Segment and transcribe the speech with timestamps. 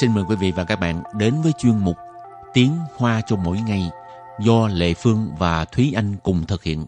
[0.00, 1.96] Xin mời quý vị và các bạn đến với chuyên mục
[2.52, 3.90] Tiếng Hoa cho mỗi ngày
[4.40, 6.86] do Lệ Phương và Thúy Anh cùng thực hiện.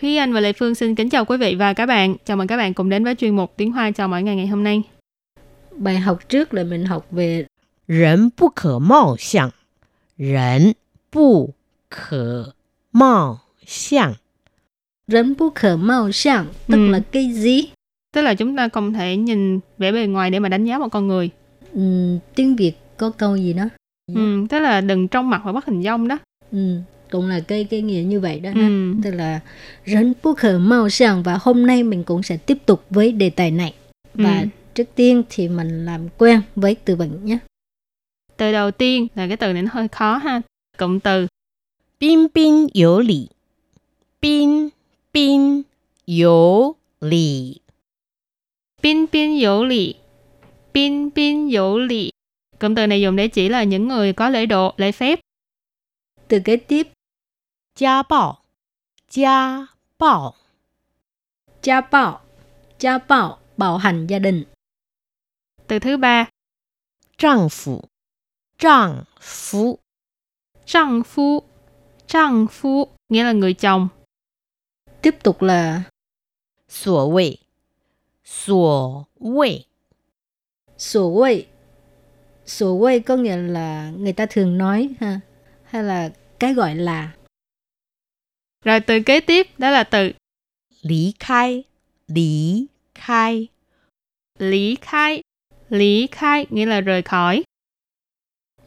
[0.00, 2.16] Thúy Anh và Lệ Phương xin kính chào quý vị và các bạn.
[2.24, 4.46] Chào mừng các bạn cùng đến với chuyên mục Tiếng Hoa chào mỗi ngày ngày
[4.46, 4.82] hôm nay.
[5.76, 7.46] Bài học trước là mình học về
[7.88, 9.50] Rẫn bất khả mạo xiang
[10.18, 10.72] Rẫn
[11.12, 11.46] bất
[11.90, 12.16] khả
[12.92, 13.38] mạo
[13.69, 14.13] 相。
[15.07, 16.87] rấn bú khở màu sang, tức Ừ.
[16.91, 17.69] là cái gì?
[18.13, 20.89] Tức là chúng ta không thể nhìn vẻ bề ngoài để mà đánh giá một
[20.89, 21.29] con người.
[21.73, 23.63] Ừ, tiếng Việt có câu gì đó?
[24.15, 26.17] Ừ, tức là đừng trong mặt và bắt hình dong đó.
[26.51, 26.79] Ừ,
[27.11, 28.67] cũng là cái cái nghĩa như vậy đó ha.
[28.67, 28.93] Ừ.
[29.03, 29.39] Tức là
[29.85, 33.29] rấn bú khở màu sang và hôm nay mình cũng sẽ tiếp tục với đề
[33.29, 33.73] tài này.
[34.13, 34.47] Và Ừ.
[34.75, 37.37] trước tiên thì mình làm quen với từ vựng nhé.
[38.37, 40.41] Từ đầu tiên là cái từ này nó hơi khó ha.
[40.77, 41.27] Cụm từ
[41.99, 43.27] 彬彬有礼，彬彬
[46.09, 47.61] 有礼，
[48.81, 49.95] bin bin有礼.
[50.73, 52.11] Bin bin有礼.
[52.59, 55.19] Cụm từ này dùng để chỉ là những người có lễ độ, lễ phép.
[56.27, 56.91] Từ kế tiếp,
[57.75, 58.41] 家暴，
[59.09, 60.33] 家暴，
[61.61, 62.21] cha bảo,
[62.79, 64.43] cha bảo, bạo hành gia đình.
[65.67, 66.29] Từ thứ ba,
[67.17, 67.89] 丈夫，
[68.57, 69.79] 丈夫，
[70.65, 71.43] trang phu.
[72.07, 73.87] Trang phu nghĩa là người chồng.
[75.01, 75.83] Tiếp tục là
[76.69, 77.39] 所谓，
[78.23, 79.65] 所谓，
[80.77, 81.47] sổ quay.
[82.45, 85.21] Sổ quay có nghĩa là người ta thường nói ha.
[85.63, 87.15] Hay là cái gọi là
[88.63, 90.11] Rồi từ kế tiếp đó là từ
[90.81, 91.63] 离开，
[92.07, 93.49] 离开，
[94.39, 95.21] lý khai.
[95.69, 97.43] Lý khai nghĩa là rời khỏi.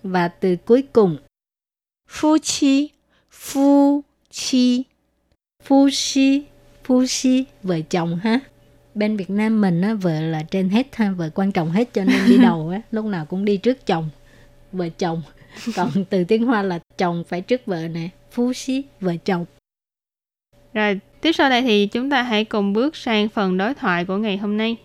[0.02, 1.18] và từ cuối cùng
[2.06, 2.94] 夫妻，
[3.30, 4.86] 夫妻，
[5.62, 6.46] phu si
[6.83, 8.39] phu si vợ chồng ha.
[8.95, 12.03] Bên Việt Nam mình á vợ là trên hết ha vợ quan trọng hết cho
[12.03, 14.09] nên đi đầu á lúc nào cũng đi trước chồng
[14.71, 15.21] vợ chồng.
[15.75, 19.45] Còn từ tiếng Hoa là chồng phải trước vợ nè phu si vợ chồng.
[20.73, 24.17] Rồi tiếp sau đây thì chúng ta hãy cùng bước sang phần đối thoại của
[24.17, 24.77] ngày hôm nay.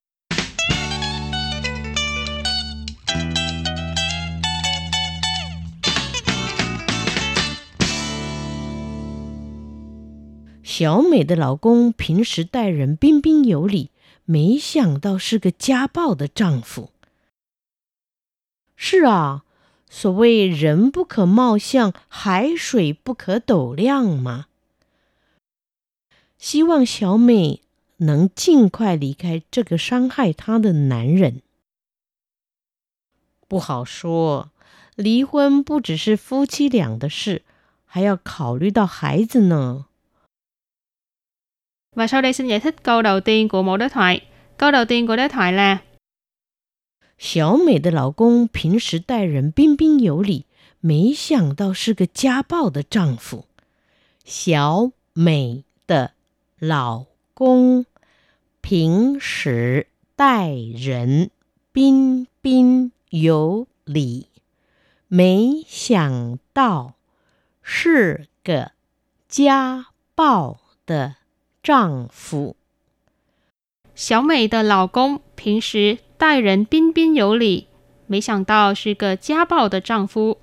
[10.78, 13.90] 小美的老公平时待人彬彬有礼，
[14.24, 16.92] 没想到是个家暴的丈夫。
[18.76, 19.42] 是啊，
[19.90, 24.46] 所谓人不可貌相，海水不可斗量嘛。
[26.38, 27.60] 希望小美
[27.96, 31.42] 能尽快离开这个伤害她的男人。
[33.48, 34.52] 不好说，
[34.94, 37.42] 离婚不只是夫妻俩的事，
[37.84, 39.86] 还要考虑到孩子呢。
[41.97, 44.21] Và sau đây xin giải thích câu đầu tiên của mỗi đối thoại.
[44.57, 45.77] Câu đầu tiên của đối thoại là
[47.17, 50.45] 小美的老公平时待人彬彬有礼，
[50.81, 53.45] 没想到是个家暴的丈夫。
[54.25, 56.11] 小美的
[56.59, 57.85] 老公
[58.61, 61.29] 平时待人
[61.71, 64.27] 彬彬有礼，
[65.07, 66.95] 没想到
[67.61, 68.71] 是个
[69.29, 71.15] 家暴的
[71.67, 72.55] 丈夫。
[73.95, 77.67] Xiao Mei de lão công 平时待人彬彬有礼，
[78.07, 80.37] 没想到是个家暴的丈夫。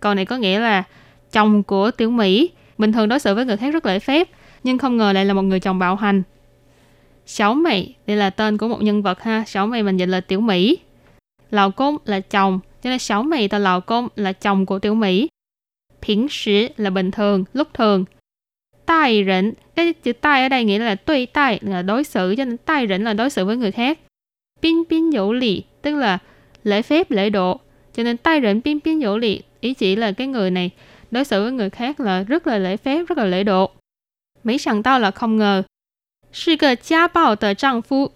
[0.00, 0.84] Câu này có nghĩa là
[1.32, 4.28] chồng của Tiểu Mỹ bình thường đối xử với người khác rất lễ phép,
[4.64, 6.22] nhưng không ngờ lại là một người chồng bạo hành.
[7.26, 10.20] Xiao Mei đây là tên của một nhân vật ha, Xiao Mei mình dịch là
[10.20, 10.78] Tiểu Mỹ.
[11.50, 14.94] Lão công là chồng, cho nên Xiao Mei de lão công là chồng của Tiểu
[14.94, 15.28] Mỹ.
[16.00, 18.04] 平时là bình thường, lúc thường.
[18.87, 22.45] Tai rỉnh, cái chữ tai ở đây nghĩa là tuy tai là đối xử, cho
[22.45, 23.99] nên tai rỉnh là đối xử với người khác.
[24.61, 26.17] pin pin dỗ lì, tức là
[26.63, 27.59] lễ phép, lễ độ.
[27.93, 30.71] Cho nên tai rỉnh pin pin dỗ lì, ý chỉ là cái người này
[31.11, 33.71] đối xử với người khác là rất là lễ phép, rất là lễ độ.
[34.43, 35.63] Mấy sẵn tao là không ngờ.
[36.33, 38.09] Sư cơ gia bạo tờ trang phu.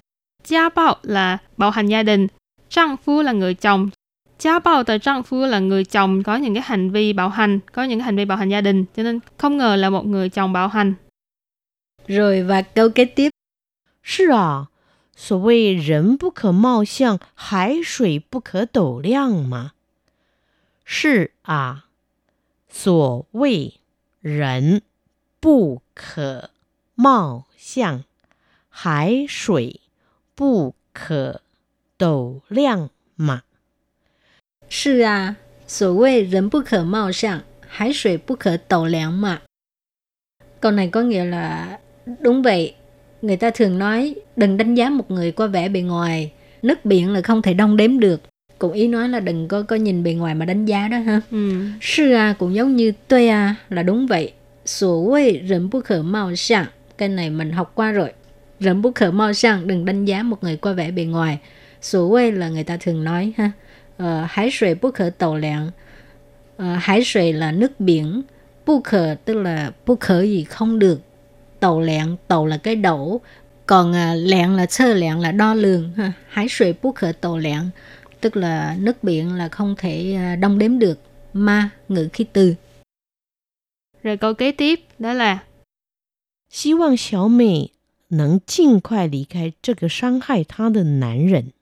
[0.45, 2.27] Gia bạo là bạo hành gia đình.
[2.69, 3.89] Trang phu là người chồng.
[4.40, 7.60] Gia bạo tờ trang phu là người chồng có những cái hành vi bạo hành,
[7.72, 8.84] có những cái hành vi bạo hành gia đình.
[8.96, 10.94] Cho nên không ngờ là một người chồng bạo hành.
[12.08, 13.30] rồi và câu kế tiếp
[14.02, 14.68] 是啊，
[15.16, 19.72] 所谓人不可貌相，海水不可斗量嘛。
[20.84, 21.86] 是啊，
[22.68, 23.80] 所谓
[24.20, 24.82] 人
[25.40, 26.50] 不可
[26.94, 28.04] 貌相，
[28.68, 29.80] 海水
[30.36, 31.40] 不可
[31.98, 33.42] 斗量嘛。
[34.70, 35.36] 是啊
[35.66, 39.40] 所谓人不可貌相海水不可斗量嘛
[40.60, 41.78] câu này có nghĩa là
[42.20, 42.74] đúng vậy
[43.22, 46.32] người ta thường nói đừng đánh giá một người qua vẻ bề ngoài
[46.62, 48.20] nước biển là không thể đong đếm được
[48.58, 51.20] cũng ý nói là đừng có có nhìn bề ngoài mà đánh giá đó ha
[51.30, 51.64] ừ.
[51.80, 54.32] sư à cũng giống như tôi à là đúng vậy
[54.66, 56.66] số谓人不可貌相
[56.98, 58.12] cái này mình học qua rồi
[58.58, 61.38] 人不可貌相đừng đánh giá một người qua vẻ bề ngoài
[61.82, 63.52] số谓là người ta thường nói ha
[64.00, 65.70] ờ, hải水不可斗量
[66.56, 68.22] ờ, hải水là nước biển
[68.66, 71.00] bu khờ tức là bu khờ gì không được
[71.60, 73.20] tàu lẹn tàu là cái đổ
[73.66, 77.70] còn à, lẹn là sơ lẹn là đo lường ha hải水不可斗量
[78.20, 81.00] tức là nước biển là không thể à, đong đếm được
[81.32, 82.54] ma ngữ khí từ
[84.02, 85.38] Rồi câu kế tiếp đó là
[86.48, 87.72] 希望小美
[88.08, 91.52] 能尽快离开这个伤害她的男人。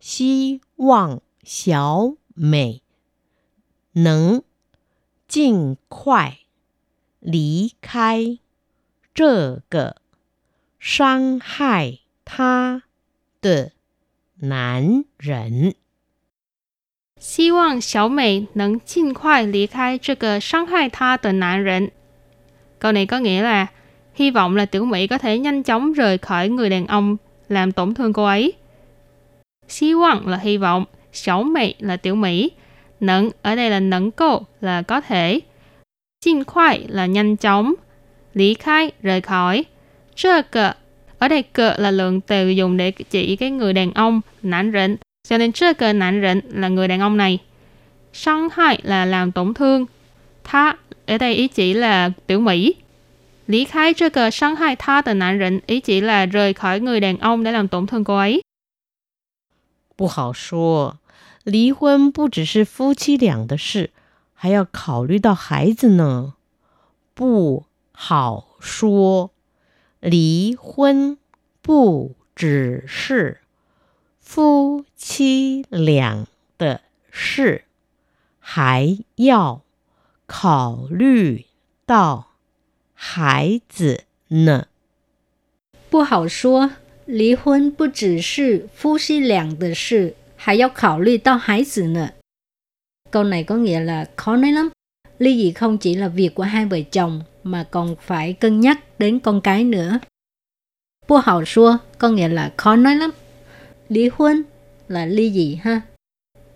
[0.00, 2.82] 希望 小美
[3.92, 4.42] 能
[5.28, 6.38] 尽快
[7.20, 8.38] 离开
[9.14, 9.96] 这个
[10.78, 12.82] 伤害她
[13.40, 13.72] 的
[14.36, 15.74] 男人。
[17.18, 21.90] 希望小美能尽快离开这个伤害她的男人.
[22.78, 23.66] Câu này có nghĩa là
[24.14, 27.16] hy vọng là tiểu Mỹ có thể nhanh chóng rời khỏi người đàn ông
[27.48, 28.52] làm tổn thương cô ấy.
[29.80, 32.50] Hy vọng là hy vọng, xảo Mỹ là tiểu Mỹ,
[33.00, 35.40] nẫn ở đây là nẫn cô là có thể,
[36.24, 37.74] jin khoai là nhanh chóng,
[38.34, 39.64] lý khai rời khỏi,
[40.14, 40.72] Chơ cờ
[41.18, 44.96] ở đây cờ là lượng từ dùng để chỉ cái người đàn ông, nạn rịnh,
[45.28, 47.38] cho nên chơ cờ nạn rịnh là người đàn ông này.
[48.12, 49.86] Sang hại là làm tổn thương.
[50.44, 52.74] Tha ở đây ý chỉ là tiểu Mỹ.
[53.46, 56.80] Lý khai chơ cờ sang hại tha từ nạn rịnh ý chỉ là rời khỏi
[56.80, 58.42] người đàn ông để làm tổn thương cô ấy.
[59.96, 60.97] 不好说，
[61.49, 63.89] 离婚不只是夫妻俩的事，
[64.33, 66.35] 还要考虑到孩子呢。
[67.15, 69.31] 不好说，
[69.99, 71.17] 离婚
[71.61, 73.41] 不只是
[74.19, 77.65] 夫妻俩的事，
[78.39, 79.63] 还要
[80.27, 81.47] 考虑
[81.87, 82.33] 到
[82.93, 84.67] 孩子呢。
[85.89, 86.71] 不好说，
[87.05, 92.10] 离婚不只是夫妻俩的事，还要考虑到孩子呢。
[93.10, 94.68] Câu này có nghĩa là khó nói lắm.
[95.18, 98.98] Ly dị không chỉ là việc của hai vợ chồng mà còn phải cân nhắc
[98.98, 99.98] đến con cái nữa.
[101.08, 103.10] Bu hào xua có nghĩa là khó nói lắm.
[103.88, 104.42] Lý hôn
[104.88, 105.80] là ly dị ha.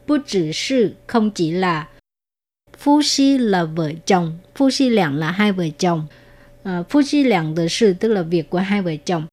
[0.06, 1.88] Bu chỉ sư không chỉ là
[2.78, 6.06] phu si là vợ chồng, phu si lạng là hai vợ chồng.
[6.62, 9.26] À, phu si lạng de sự tức là việc của hai vợ chồng.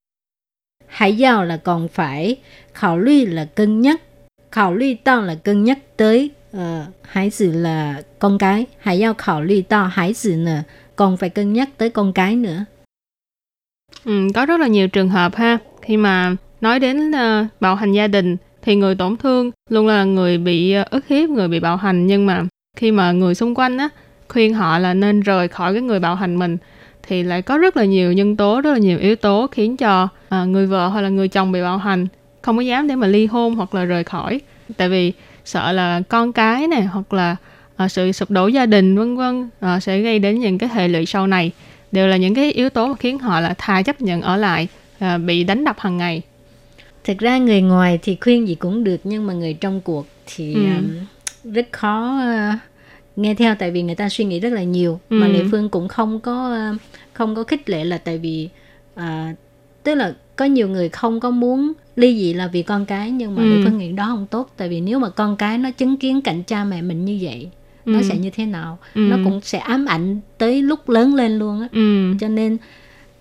[0.87, 2.35] Hãy giao là còn phải,
[2.73, 4.01] khảo ly là cân nhắc,
[4.52, 4.74] khảo
[5.04, 6.60] là cân nhắc tới uh,
[7.02, 10.62] hải tử là con cái, hãy giao khảo lưu tao hải tử nữa,
[10.96, 12.64] còn phải cân nhắc tới con cái nữa.
[14.04, 15.58] Ừ, có rất là nhiều trường hợp ha.
[15.82, 20.04] Khi mà nói đến uh, bạo hành gia đình thì người tổn thương luôn là
[20.04, 22.42] người bị uh, ức hiếp, người bị bạo hành nhưng mà
[22.76, 23.88] khi mà người xung quanh á
[24.28, 26.56] khuyên họ là nên rời khỏi cái người bạo hành mình
[27.02, 30.04] thì lại có rất là nhiều nhân tố, rất là nhiều yếu tố khiến cho
[30.04, 32.06] uh, người vợ hoặc là người chồng bị bạo hành
[32.42, 34.40] không có dám để mà ly hôn hoặc là rời khỏi
[34.76, 35.12] tại vì
[35.44, 37.36] sợ là con cái này hoặc là
[37.84, 39.42] uh, sự sụp đổ gia đình vân vân
[39.76, 41.50] uh, sẽ gây đến những cái hệ lụy sau này
[41.92, 44.68] đều là những cái yếu tố mà khiến họ là thà chấp nhận ở lại
[45.04, 46.22] uh, bị đánh đập hàng ngày
[47.04, 50.54] Thực ra người ngoài thì khuyên gì cũng được nhưng mà người trong cuộc thì
[50.54, 50.60] Ừ.
[50.60, 52.58] um, rất khó uh,
[53.16, 55.16] nghe theo tại vì người ta suy nghĩ rất là nhiều Ừ.
[55.16, 56.80] mà Lệ Phương cũng không có uh,
[57.12, 58.48] không có khích lệ là tại vì
[59.00, 59.02] uh,
[59.82, 63.34] tức là có nhiều người không có muốn ly dị là vì con cái nhưng
[63.34, 63.48] mà Ừ.
[63.48, 66.20] Lệ Phương nghĩ đó không tốt tại vì nếu mà con cái nó chứng kiến
[66.22, 67.48] cảnh cha mẹ mình như vậy
[67.86, 68.02] nó Ừ.
[68.02, 69.00] sẽ như thế nào Ừ.
[69.00, 72.12] nó cũng sẽ ám ảnh tới lúc lớn lên luôn á ừ.
[72.20, 72.56] cho nên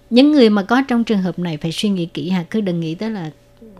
[0.09, 2.79] những người mà có trong trường hợp này phải suy nghĩ kỹ ha cứ đừng
[2.79, 3.31] nghĩ tới là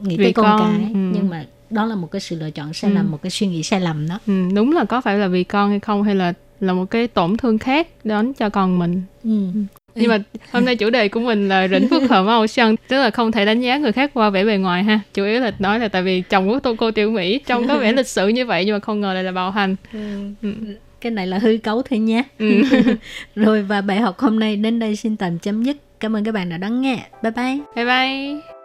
[0.01, 0.99] nghĩ Vì tới con, con, cái ừ.
[1.13, 2.95] nhưng mà đó là một cái sự lựa chọn sai Ừ.
[2.95, 5.43] lầm một cái suy nghĩ sai lầm đó Ừ, đúng là có phải là vì
[5.43, 9.01] con hay không hay là là một cái tổn thương khác đến cho con mình
[9.23, 9.29] ừ.
[9.95, 10.17] Nhưng mà
[10.51, 13.31] hôm nay chủ đề của mình là rỉnh phước hợp màu sân tức là không
[13.31, 14.99] thể đánh giá người khác qua vẻ bề ngoài ha.
[15.13, 17.77] Chủ yếu là nói là tại vì chồng của tô cô tiểu mỹ trông có
[17.77, 19.75] vẻ lịch sự như vậy nhưng mà không ngờ lại là bạo hành.
[20.41, 20.53] Ừ.
[21.01, 22.61] cái này là hư cấu thôi nhé Ừ.
[23.35, 25.77] rồi và bài học hôm nay đến đây xin tạm chấm dứt.
[25.99, 26.97] Cảm ơn các bạn đã đón nghe.
[27.23, 27.57] Bye bye.
[27.75, 28.58] Bye bye